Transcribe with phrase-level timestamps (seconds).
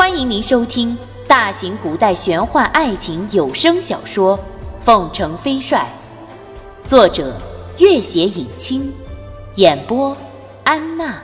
[0.00, 0.96] 欢迎您收听
[1.28, 4.38] 大型古代玄幻爱情有声小说
[4.82, 5.86] 《凤城飞帅》，
[6.88, 7.38] 作者：
[7.78, 8.90] 月写影清，
[9.56, 10.16] 演播：
[10.64, 11.22] 安娜。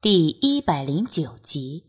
[0.00, 1.84] 第一百零九集，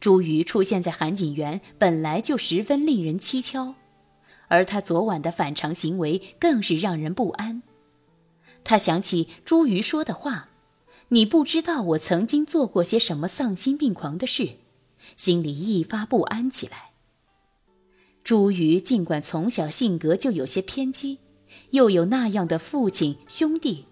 [0.00, 3.74] 朱瑜出现在韩景园，本来就十分令人蹊跷，
[4.48, 7.62] 而他昨晚的反常行为更是让人不安。
[8.68, 10.48] 他想起朱瑜说的话
[11.10, 14.56] ：“你不知道我曾经做过些什么丧心病狂的事”，
[15.16, 16.90] 心里一发不安起来。
[18.24, 21.18] 朱瑜尽管从小性格就有些偏激，
[21.70, 23.84] 又有那样的父亲兄弟，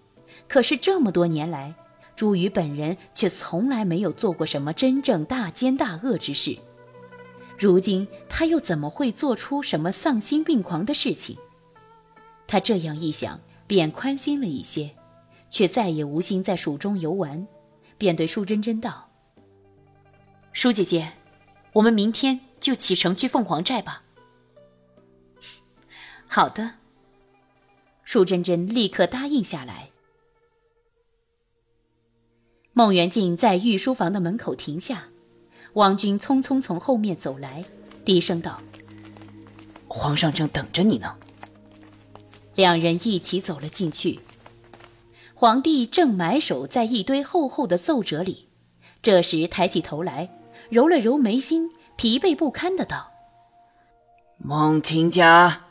[0.49, 1.73] 可是这么多年来，
[2.17, 6.57] 朱瑜本人却从来没有做过什么真正大奸大恶之事。
[7.57, 11.37] 如今他又怎么会做出什么丧心病狂的事情？
[12.45, 13.39] 他这样一想。
[13.67, 14.95] 便宽心了一些，
[15.49, 17.47] 却再也无心在蜀中游玩，
[17.97, 19.09] 便对舒珍珍道
[20.53, 21.13] ：“舒姐姐，
[21.73, 24.03] 我们明天就启程去凤凰寨吧。”
[26.27, 26.75] 好的。
[28.03, 29.89] 舒珍珍立刻答应下来。
[32.73, 35.05] 孟元敬在御书房的门口停下，
[35.73, 37.65] 王军匆匆从后面走来，
[38.05, 38.61] 低声道
[39.87, 41.17] ：“皇上正等着你呢。”
[42.55, 44.19] 两人一起走了进去。
[45.33, 48.47] 皇帝正埋首在一堆厚厚的奏折里，
[49.01, 50.29] 这时抬起头来，
[50.69, 53.11] 揉了揉眉心，疲惫不堪的道
[54.39, 55.65] ：“孟亲家，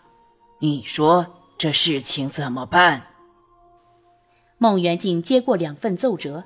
[0.61, 1.27] 你说
[1.57, 3.07] 这事情怎么办？”
[4.59, 6.45] 孟元敬接过两份奏折，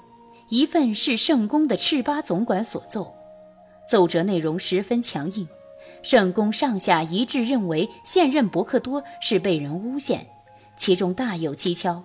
[0.48, 3.14] 一份是圣宫的赤巴总管所奏，
[3.90, 5.46] 奏折内容十分强硬。
[6.08, 10.26] 圣宫上下一致认为现任伯克多是被人诬陷，
[10.74, 12.02] 其中大有蹊跷，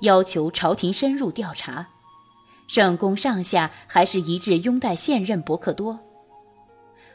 [0.00, 1.86] 要求朝廷深入调查。
[2.66, 6.00] 圣宫上下还是一致拥戴现任伯克多。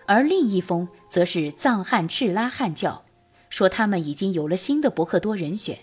[0.06, 3.04] 而另一封则是藏汉赤拉汉教，
[3.50, 5.80] 说他们已经有了新的伯克多人选，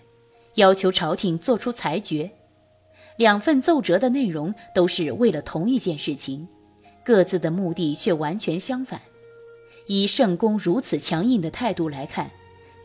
[0.55, 2.31] 要求朝廷做出裁决。
[3.17, 6.47] 两份奏折的内容都是为了同一件事情，
[7.05, 9.01] 各自的目的却完全相反。
[9.87, 12.31] 以圣公如此强硬的态度来看，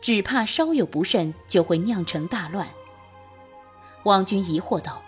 [0.02, 2.68] 只怕稍有不慎就会酿成大乱。
[4.04, 5.00] 王军疑惑道：“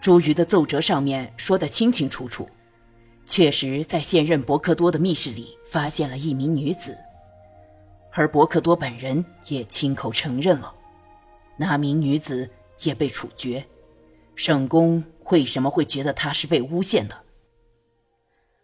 [0.00, 2.48] 朱瑜的奏折上面说的清清楚楚，
[3.24, 6.96] 确实在现任伯克多的密室里发现了一名女子，
[8.12, 10.74] 而伯克多本人也亲口承认了，
[11.56, 12.50] 那名女子
[12.82, 13.64] 也被处决。
[14.34, 17.24] 圣公为什么会觉得她是被诬陷的？”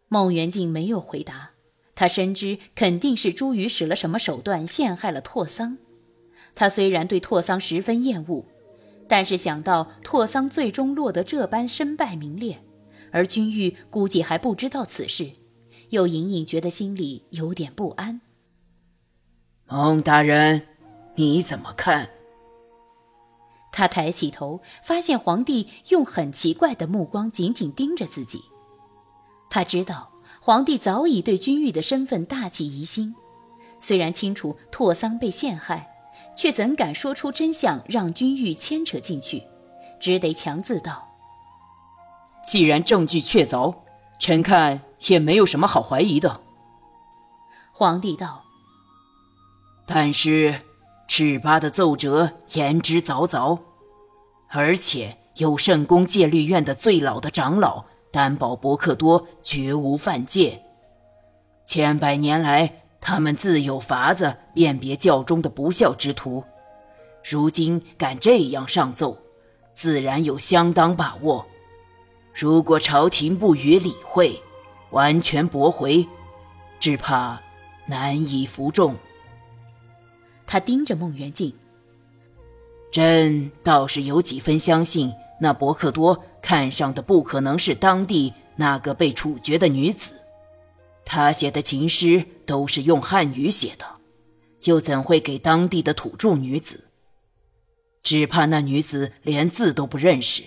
[0.08, 1.51] 孟元敬没有回答。
[1.94, 5.76] 他深知肯定是朱瑜使了什么手段陷害了拓桑。
[6.54, 8.44] 他虽然对拓桑十分厌恶，
[9.08, 12.62] 但是想到拓桑最终落得这般身败名裂，
[13.10, 15.32] 而君玉估计还不知道此事，
[15.90, 18.20] 又隐隐觉得心里有点不安。
[19.66, 20.62] 孟大人，
[21.14, 22.08] 你怎么看？
[23.70, 28.42] 他抬起头，发现皇帝用很奇怪的目光紧紧盯着自己。
[29.48, 30.11] 他知道。
[30.44, 33.14] 皇帝早已对君玉的身份大起疑心，
[33.78, 35.88] 虽然清楚拓桑被陷害，
[36.36, 39.44] 却怎敢说出真相让君玉牵扯进去，
[40.00, 41.06] 只得强自道
[42.44, 43.72] ：“既然证据确凿，
[44.18, 46.40] 臣看也没有什么好怀疑的。”
[47.70, 48.42] 皇帝道
[49.86, 50.56] ：“但是
[51.06, 53.60] 赤巴的奏折言之凿凿，
[54.48, 60.62] 而且有圣宫戒律院的最老的长老。”担保伯克多绝无犯戒，
[61.66, 66.44] 千百年来他们自有法子辨别教中的不孝之徒，
[67.24, 69.16] 如今敢这样上奏，
[69.72, 71.46] 自然有相当把握。
[72.34, 74.38] 如果朝廷不予理会，
[74.90, 76.06] 完全驳回，
[76.78, 77.40] 只怕
[77.86, 78.94] 难以服众。
[80.46, 81.50] 他盯着孟元敬，
[82.90, 85.10] 朕倒是有几分相信。
[85.42, 90.12] 那伯克多看上的不可能是当地那个被处决的女子，
[91.04, 93.84] 他写的情诗都是用汉语写的，
[94.62, 96.86] 又怎会给当地的土著女子？
[98.04, 100.44] 只怕那女子连字都不认识，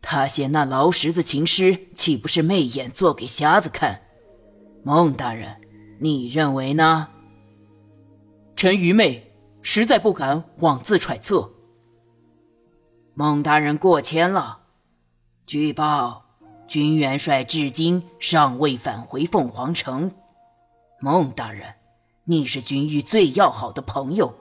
[0.00, 4.00] 他写那劳什子情诗岂不是媚眼做给瞎子看？
[4.84, 5.56] 孟大人，
[5.98, 7.08] 你认为呢？
[8.54, 11.50] 臣愚昧，实在不敢妄自揣测。
[13.16, 14.62] 孟大人过谦了。
[15.46, 16.24] 据报，
[16.66, 20.10] 军元帅至今尚未返回凤凰城。
[20.98, 21.74] 孟大人，
[22.24, 24.34] 你是君玉最要好的朋友，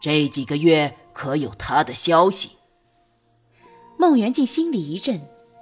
[0.00, 2.56] 这几个月可有他的消息？
[3.96, 5.20] 孟元敬心里一震，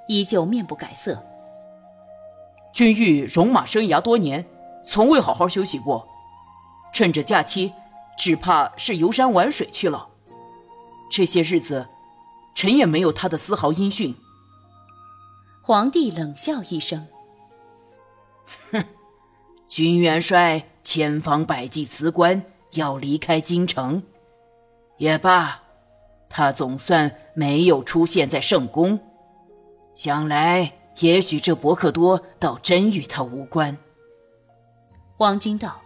[0.08, 1.22] 依旧面不改色。
[2.72, 4.46] 君玉戎马生涯多年，
[4.86, 6.08] 从未好好休息过，
[6.90, 7.74] 趁着假期，
[8.16, 10.08] 只怕是游山玩水去了。
[11.10, 11.86] 这些日子，
[12.54, 14.14] 臣也没有他的丝毫音讯。
[15.62, 17.06] 皇帝冷笑一声
[18.72, 18.84] ：“哼，
[19.68, 22.42] 军元帅千方百计辞官，
[22.72, 24.02] 要离开京城。
[24.98, 25.62] 也罢，
[26.28, 28.98] 他总算没有出现在圣宫。
[29.94, 33.76] 想来，也许这伯克多倒真与他无关。”
[35.18, 35.80] 王军道：“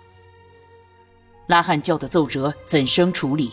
[1.46, 3.52] 拉汉教的奏折怎生处理？”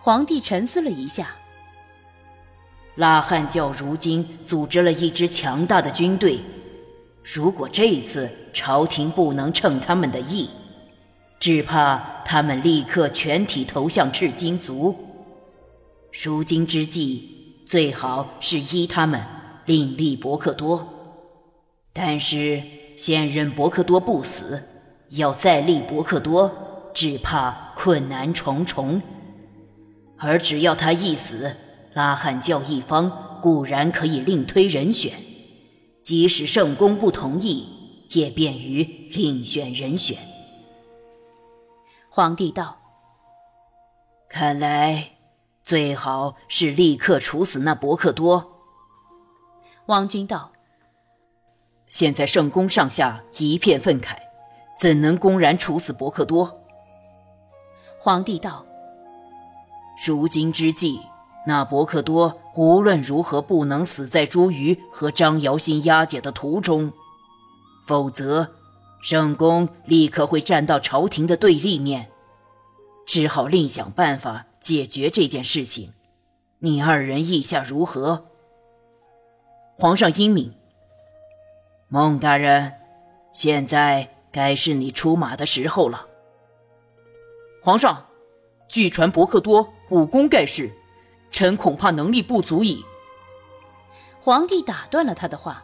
[0.00, 1.34] 皇帝沉思了一下。
[2.98, 6.40] 拉汉教如今组织了一支强大的军队，
[7.22, 10.50] 如果这一次朝廷不能称他们的意，
[11.38, 14.96] 只怕他们立刻全体投向赤金族。
[16.24, 19.22] 如今之计，最好是依他们
[19.64, 20.88] 另立伯克多。
[21.92, 22.60] 但是
[22.96, 24.60] 现任伯克多不死，
[25.10, 29.00] 要再立伯克多，只怕困难重重。
[30.16, 31.54] 而只要他一死，
[31.98, 35.14] 拉罕教一方固然可以另推人选，
[36.00, 40.16] 即使圣公不同意，也便于另选人选。
[42.08, 42.76] 皇帝道
[44.30, 45.10] ：“看来
[45.64, 48.60] 最好是立刻处死那伯克多。”
[49.86, 50.52] 王军道
[51.88, 54.16] ：“现在圣公上下一片愤慨，
[54.78, 56.60] 怎能公然处死伯克多？”
[57.98, 58.64] 皇帝道。
[60.06, 61.00] 如今之计，
[61.48, 66.92] 那伯克多无论如何不能死在朱瑜和张瑶心押解的途中，
[67.86, 68.54] 否则
[69.00, 72.10] 圣公立刻会站到朝廷的对立面，
[73.06, 75.94] 只好另想办法解决这件事情。
[76.58, 78.26] 你二人意下如何？
[79.78, 80.52] 皇上英明。
[81.88, 82.74] 孟大人，
[83.32, 86.08] 现在该是你出马的时候了。
[87.62, 88.04] 皇上。
[88.68, 90.70] 据传伯克多武功盖世，
[91.38, 92.84] 臣恐怕能力不足以。
[94.18, 95.62] 皇帝打断了他的话。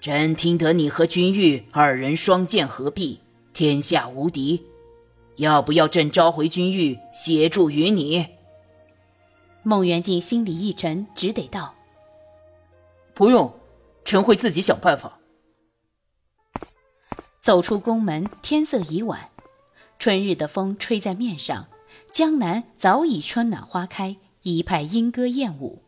[0.00, 3.20] 朕听得你和君玉二人双剑合璧，
[3.52, 4.66] 天下无敌，
[5.36, 8.26] 要不要朕召回君玉协助于你？
[9.62, 11.72] 孟元敬心里一沉，只得道
[13.14, 13.54] ：“不用，
[14.04, 15.20] 臣会自己想办法。”
[17.40, 19.30] 走出宫门，天色已晚。
[20.00, 21.68] 春日的风吹在面上，
[22.10, 25.82] 江南早已春暖花开，一派莺歌燕舞。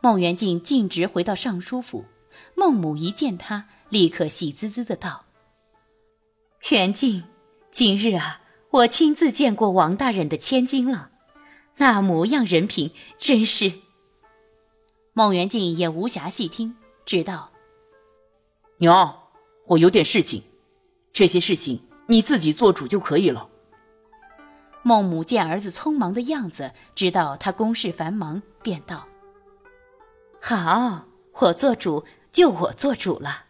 [0.00, 2.06] 孟元敬径直回到尚书府，
[2.54, 5.26] 孟母一见他，立刻喜滋滋的道
[6.70, 7.24] ：“元敬，
[7.70, 8.40] 今日啊，
[8.70, 11.10] 我亲自见过王大人的千金了，
[11.76, 13.72] 那模样人品真是……”
[15.12, 17.50] 孟元敬也无暇细听，只道
[18.78, 19.22] ：“娘，
[19.66, 20.42] 我有点事情，
[21.12, 23.48] 这些事情。”你自己做主就可以了。
[24.86, 29.04] 孟母见儿子匆忙的样子，知道他公事繁忙，便道
[30.40, 31.06] ：“好，
[31.40, 33.46] 我做主就我做主了。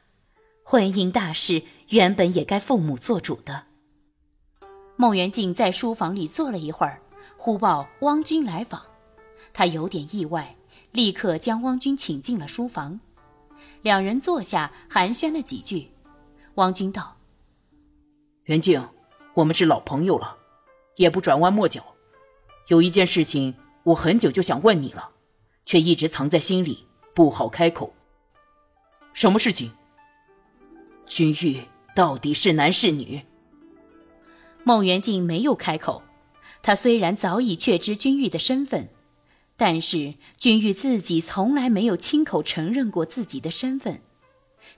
[0.63, 3.65] 婚姻大事原本也该父母做主的。”
[4.97, 7.03] 孟元敬在书房里坐了一会儿，
[7.37, 8.81] 忽报汪君来访，
[9.53, 10.57] 他有点意外，
[10.93, 12.99] 立刻将汪君请进了书房。
[13.83, 15.91] 两人坐下寒暄了几句，
[16.55, 17.19] 汪君道。
[18.45, 18.83] 元敬，
[19.35, 20.36] 我们是老朋友了，
[20.97, 21.95] 也不转弯抹角。
[22.69, 25.11] 有一件事情，我很久就想问你了，
[25.65, 27.95] 却一直藏在心里，不好开口。
[29.13, 29.71] 什么事情？
[31.07, 31.63] 君玉
[31.95, 33.23] 到底是男是女？
[34.65, 36.03] 孟元敬没有开口。
[36.61, 38.89] 他虽然早已确知君玉的身份，
[39.57, 44.03] 但是君玉自己从来没有亲口承认过自己的身份。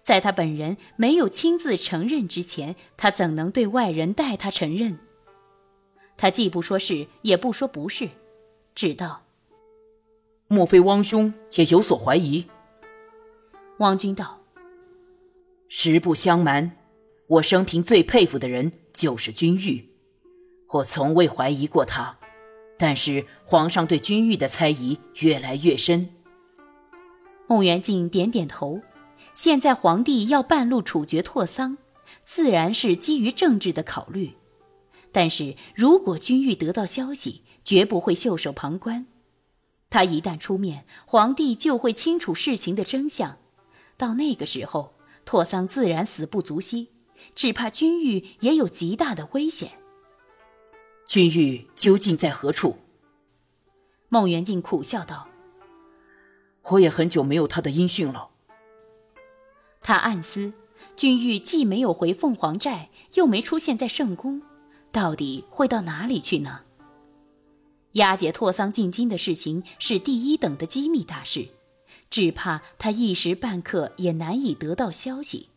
[0.03, 4.99] 在他本人没有亲自承认之前，他怎能对外人代他承认？
[6.19, 8.11] 他既不说是，也不说不是，
[8.75, 9.23] 只道
[10.49, 12.45] ：“莫非汪兄也有所怀疑？”
[13.79, 14.41] 汪君道
[15.71, 16.73] ：“实不相瞒，
[17.29, 19.89] 我生平最佩服的人就是君玉，
[20.71, 22.19] 我从未怀疑过他。
[22.77, 26.11] 但是皇上对君玉的猜疑越来越深。”
[27.47, 28.83] 孟元敬点点头。
[29.35, 31.79] 现在皇帝要半路处决拓桑，
[32.25, 34.33] 自然是基于政治的考虑。
[35.13, 39.07] 但是如果君玉得到消息，绝不会袖手旁观。
[39.91, 43.39] 他一旦出面，皇帝就会清楚事情的真相。
[43.97, 46.89] 到那个时候，拓桑自然死不足惜，
[47.35, 49.73] 只怕君玉也有极大的危险。
[51.07, 52.77] 君玉究竟在何处？
[54.11, 55.29] 孟元敬苦笑道。
[56.71, 58.29] 我也很久没有他的音讯了。
[59.81, 60.53] 他暗思，
[60.97, 64.43] 君玉既没有回凤凰寨，又没出现在圣宫，
[64.99, 66.63] 到底会到哪里去呢？
[67.93, 71.51] 押解拓桑进京的事情是第一等的机密大事，
[72.11, 75.51] 只怕他一时半刻也难以得到消息。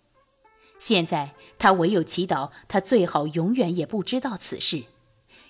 [0.78, 4.84] 现在他唯有祈祷，他最好永远也不知道此事，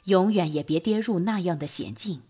[0.05, 2.21] 永远也别跌入那样的险境。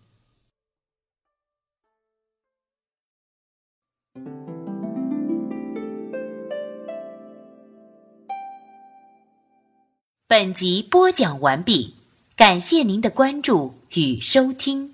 [10.32, 11.92] 本集播讲完毕，
[12.34, 14.91] 感谢您的关注与收听。